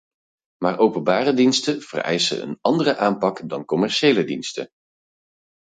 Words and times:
Maar 0.57 0.77
openbare 0.79 1.33
diensten 1.33 1.81
vereisen 1.81 2.41
een 2.41 2.57
andere 2.61 2.97
aanpak 2.97 3.49
dan 3.49 3.65
commerciële 3.65 4.23
diensten. 4.23 4.69